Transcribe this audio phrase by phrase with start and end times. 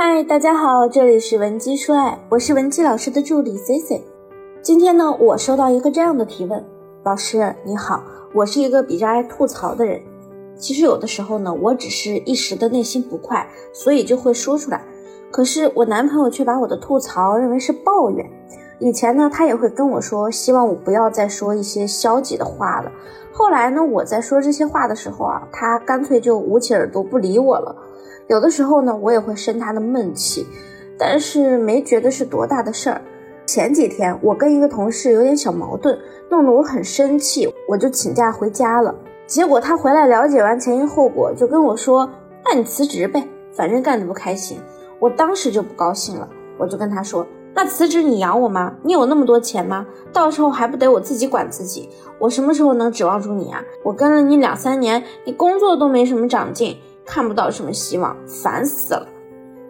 [0.00, 4.00] 嗨，大家好，这里是文姬说爱，我是文姬老师的助理 C C。
[4.62, 6.64] 今天呢，我收到一个这样的提问，
[7.02, 8.00] 老师你好，
[8.32, 10.00] 我是一个比较爱吐槽的人。
[10.56, 14.80] 其实有的时候呢，我只是一时的内心不快，所以就会说出来。
[15.32, 18.24] 可是我男朋友却把我的吐槽认为是抱怨。
[18.78, 22.92] 以前呢，他也会跟我说，希望我不要再说一些消极的话了。
[23.32, 27.74] 后来呢，我在说这些话的时候啊，他干脆就捂起耳朵不理我了。
[28.28, 30.46] 有的时候呢，我也会生他的闷气，
[30.98, 33.00] 但是没觉得是多大的事儿。
[33.46, 35.98] 前几天我跟一个同事有点小矛盾，
[36.28, 38.94] 弄得我很生气，我就请假回家了。
[39.26, 42.08] 结果他回来了解完前因后果，就跟我说
[42.44, 44.58] ：“那你辞职呗，反正干得不开心。”
[45.00, 47.26] 我当时就不高兴了，我就跟他说。
[47.54, 48.74] 那辞职你养我吗？
[48.82, 49.86] 你有那么多钱吗？
[50.12, 51.88] 到时候还不得我自己管自己？
[52.18, 53.64] 我什么时候能指望住你啊？
[53.82, 56.76] 我跟了你两三年，你工作都没什么长进，
[57.08, 59.08] 看不到什么希望，烦死了。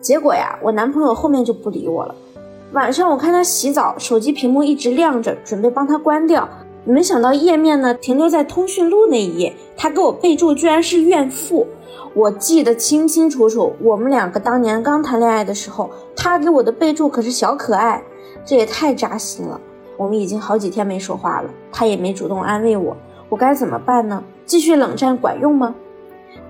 [0.00, 2.14] 结果呀，我男朋友后面就不理我了。
[2.72, 6.48] 晚上我看他洗澡，手机屏幕一直亮着，准备帮他关掉，
[6.84, 11.64] 没想到页面呢停留在通讯录那一页，他给我备注居然是怨妇。
[12.12, 18.02] 我记得清清楚楚，我们两个当年刚谈恋爱的时候，他给我的备注可是小可爱，
[18.44, 19.60] 这也太扎心了。
[19.96, 22.96] 我们已经好几天没说话了，他也没主动安慰我，
[23.28, 24.22] 我该怎么办呢？
[24.44, 25.74] 继续冷战管用吗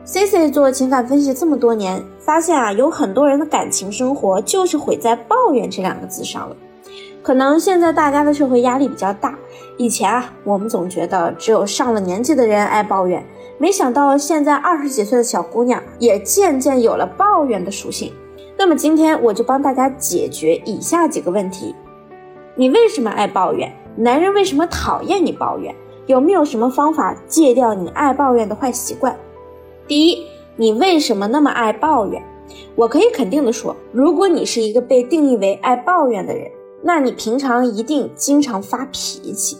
[0.08, 6.56] ？C C 做情感分析这么多年，发现啊，有很多人的感情生活就是毁在抱怨这两个字上了。
[7.22, 9.38] 可能现在大家的社会压力比较大，
[9.76, 13.22] 以前啊，我们总觉得只有上了年纪的人爱抱怨。
[13.58, 18.10] 没想到现在二十几岁的小姑娘也渐渐有了抱怨的属性。
[18.56, 21.74] 那么今天我就帮大家解决以下几个问题：
[22.54, 23.70] 你为什么爱抱怨？
[23.94, 25.74] 男人为什么讨厌你抱怨？
[26.06, 29.14] 有没有什么方法戒掉你爱抱怨的坏习惯？
[29.88, 32.22] 第一，你为什么那么爱抱怨？
[32.76, 36.50] 我可以肯定的说，如果你是一个被定义为爱抱怨的人，
[36.82, 39.56] 那你平常一定经常发脾气。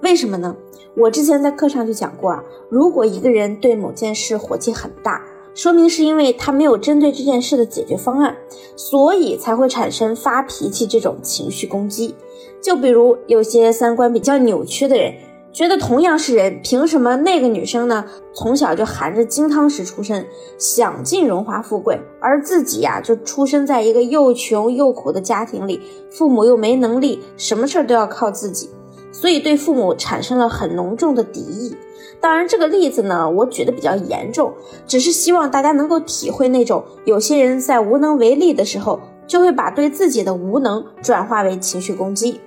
[0.00, 0.56] 为什么呢？
[0.96, 5.20] 我之前在课上就讲过啊，如果一个人对某件事火气很大，
[5.52, 8.36] 说明是因为他没有针对这件事的解决方案，
[8.76, 12.14] 所以才会产生发脾气这种情绪攻击。
[12.60, 15.12] 就比如有些三观比较扭曲的人，
[15.52, 20.24] 觉得同样是人，凭什么那个女生呢，从小就含着金汤匙出生，
[20.56, 25.80] 享尽荣华富贵，而自己呀就出生在一个又穷又苦的家庭里，
[26.10, 28.70] 父母又没能力，什么事儿都要靠自己。
[29.12, 31.76] 所以对父母产生了很浓重的敌意。
[32.18, 34.54] 当然，这个例子呢，我举的比较严重，
[34.86, 42.40] 只是希望大家能够体会那种有些人在无能为力的时候，就会把对自己的无能转化为情绪攻击。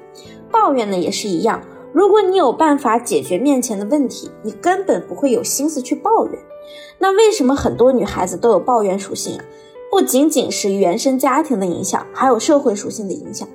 [0.49, 1.61] 抱怨呢也是一样，
[1.95, 6.37] 如果你有办法解决面前的问题，你根本不会有心思去抱怨。
[6.99, 9.45] 那为什么很多女孩子都有抱怨属性啊？
[9.89, 13.47] 不仅仅是原生家庭的影响，还有社会属性的影响。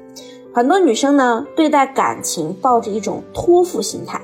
[0.55, 4.19] 很多女生呢，对待感情抱着一种托付心态，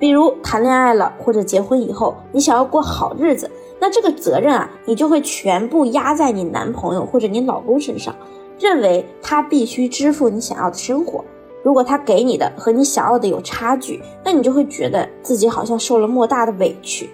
[0.00, 3.48] 比如谈恋爱了或者结婚以后，你想要过好日子，
[3.78, 8.16] 那这个责任啊，你就会全部压在你男朋友或者你老公身上，
[8.58, 11.24] 认为他必须支付你想要的生活。
[11.62, 17.10] 如果他给你的和你想要的有差距，那你就会觉得自己好像受了莫大的委屈。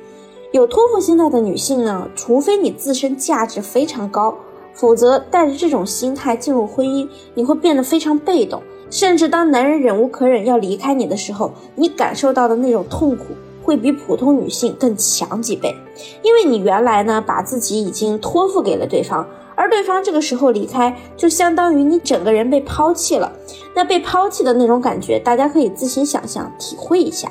[0.53, 4.34] 有托付心态的女性呢，除非你自身价值非常高。
[4.73, 13.25] 否则，带着这种心态进入婚姻，你会变得非常被动，甚至当男人忍无可忍要离开你的时候，你感受到的那种痛苦
[13.65, 15.75] 会比普通女性更强几倍，
[16.23, 23.33] 因为你原来呢把自己已经托付给了对方，而对方这个时候离开，就相当于你整个人被抛弃了。
[23.75, 27.28] 那被抛弃的那种感觉，大家可以自行想象、体会一下。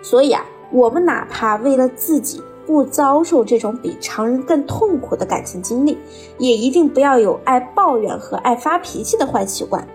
[0.00, 0.42] 所以啊，
[0.72, 2.40] 我们哪怕为了自己。
[2.68, 5.96] 不遭受这种比常人更痛苦的感情经历，
[6.36, 9.88] 也一定不要有爱抱怨和爱发脾气的坏习惯。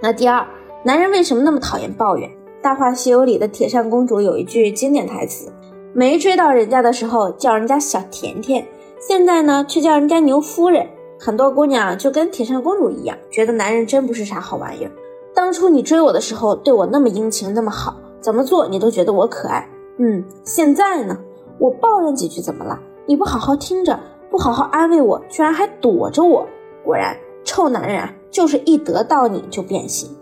[0.00, 0.42] 那第二，
[0.82, 2.26] 男人为什么那么讨厌抱怨？
[2.62, 5.52] 《大话西游》里的铁扇公主有一句经典台词：
[5.92, 8.66] 没追到人家的时候叫人家小甜甜，
[8.98, 10.88] 现在呢却叫人家牛夫人。
[11.24, 14.90] 很多姑娘就跟铁扇公主一样，觉得男人真不是啥好玩意儿。
[15.34, 19.66] 当初你追我的时候对我那么殷勤那么好，怎么做你都觉得我可爱。
[19.96, 21.18] 嗯，现在呢？
[21.58, 22.78] 我抱怨几句怎么了？
[23.06, 23.98] 你不好好听着，
[24.30, 26.46] 不好好安慰我，居然还躲着我。
[26.84, 30.14] 果然，臭男人啊，就是一得到你就变心。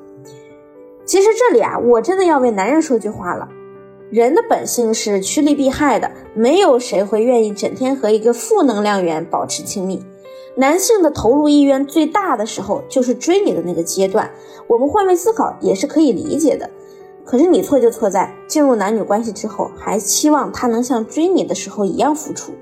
[1.04, 3.48] 其实这里啊，我真的要为男人说句话了。
[4.08, 10.00] 人的本性是趋利避害的，没有谁会愿意整天和一个负能量源保持亲密。
[10.54, 14.30] 男性的投入意愿最大的时候，就是追你的那个阶段。
[14.66, 16.68] 我们换位思考也是可以理解的。
[17.24, 22.52] 可是你错就错在进入男女关系之后，还期望他能像追你的时候一样付出，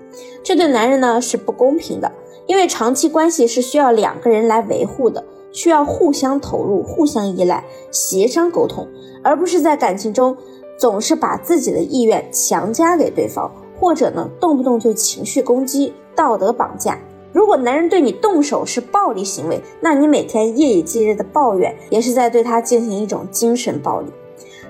[0.42, 2.12] 这对男人呢是不公平的。
[2.46, 8.86] 因为长期关系是需要两个人来维护的，需要互相投入、互相依赖、协商沟通，
[9.22, 10.36] 而不是在感情中
[10.76, 16.98] 总是把自己的意愿强加给对方，或者呢动不动就情绪攻击、道德绑架。
[17.32, 24.06] 如果男人对你动手是暴力行为，那你每天夜以继日的抱怨，也是在对他进行一种精神暴力。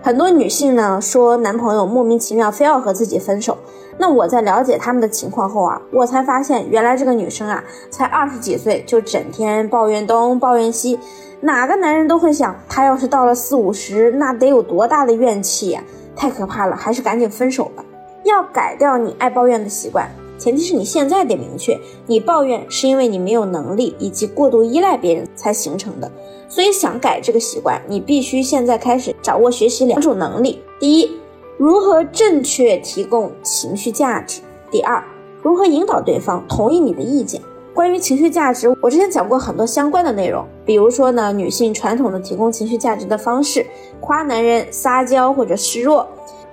[0.02, 3.56] 很多女性呢说男朋友莫名其妙非要和自己分手。
[3.98, 10.98] 那我在了解他们的情况后啊，我才发现原来这个女生啊，才二十几岁就整天抱怨东抱怨西，
[11.40, 15.82] 哪个男人都会想，她要是到了四五十，那得有多大的怨气呀？
[16.16, 17.84] 太可怕了，还是赶紧分手吧。
[18.24, 20.08] 要改掉你爱抱怨的习惯，
[20.40, 26.10] 前提是你现在得明确，你抱怨是因为你没有能力以及过度依赖别人才形成的。
[26.48, 31.10] 所以想改这个习惯，你必须现在开始掌握学习两种能力，第一。
[31.58, 34.40] 如何正确提供情绪价值？
[34.70, 35.04] 第二，
[35.42, 37.38] 如何引导对方同意你的意见？
[37.74, 43.64] 关于情绪价值，我之前讲过很多相关的内容，比如说呢，女性传统的提供情绪价值的方式，
[44.00, 46.08] 夸男人、撒娇或者示弱，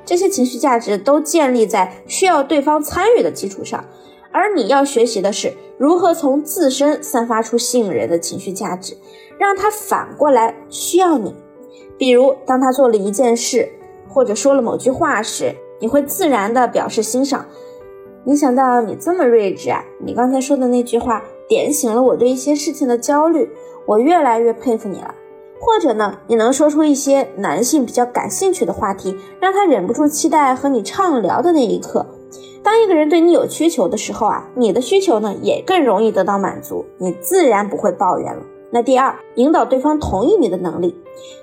[0.08, 3.86] 这些情绪价值都建立在需要对方参与的基础上，
[4.32, 8.96] 而你要学习的是如何从自身散发出吸引人的情绪价值，
[9.38, 11.36] 让他反过来需要你。
[11.98, 13.70] 比如，当他做了一件事。
[14.10, 17.46] 或者说了某句话时，你会自然的表示欣赏。
[18.24, 19.84] 没想到你这么睿智啊！
[20.04, 23.48] 你刚才说的那句话点醒了我对一些事情的焦虑，
[23.86, 25.14] 我越来越佩服你了。
[25.60, 32.06] 或者呢，你能说出一些男性比较感兴趣的话题，让他忍不住期待和你畅聊的那一刻。
[32.64, 38.44] 当一个人对你有需求的时候啊，你的需求呢也更容易得到满足，你自然不会抱怨了。
[38.70, 40.94] 那第二，引导对方同意你的能力。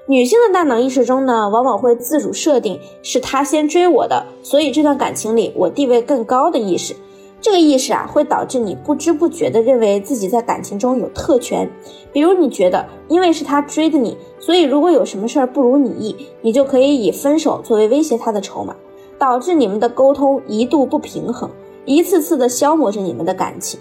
[0.07, 6.95] 女性的大脑意识中呢，往往会自主设定是他先追我的，所以这段感情里我地位更高的意识。
[7.45, 11.71] 这个意识啊，会导致你不知不觉地认为自己在感情中有特权。
[12.11, 18.75] 比如你觉得，因为是他追的你，所以如果有什么事儿不如你意，你就可以以分手作为威胁他的筹码，
[19.19, 21.51] 导致你们的沟通一度不平衡，
[21.85, 23.79] 一次次的消磨着你们的感情。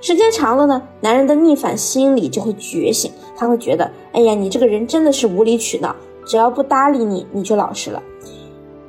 [0.00, 8.02] 时间长了呢，男人的逆反心理就会觉醒，他会觉得，哎呀，你这个人真的是无理取闹，只要不搭理你，你就老实了，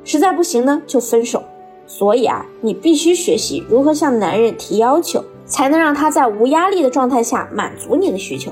[0.06, 1.44] 实在不行呢，就分手。
[1.88, 8.52] 所以啊，你必须学习如何向男人提要求，才能让他在无压力的状态下满足你的需求。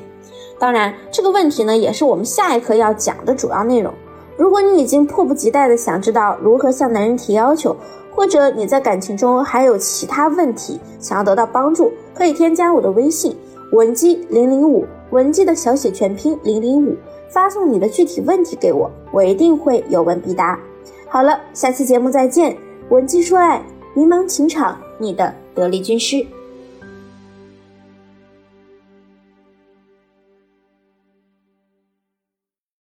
[0.60, 3.94] 当然，这个问题呢，也是我们下一课要讲的主要内容。
[4.38, 7.76] 如果你已经迫不及待的想知道如何向男人提要求，
[8.16, 13.36] 或者你在感情中还有其他问题想要得到帮助，可以添加我的微信
[13.72, 16.96] 文姬零零五，文姬的小写全拼零零五，
[17.30, 20.60] 发送你的具体问题给我，我一定会有问必答。
[21.08, 22.58] 好了，下期节目再见，
[22.94, 23.60] 文姬说爱，
[23.96, 26.24] 迷茫情场，你的得力军师。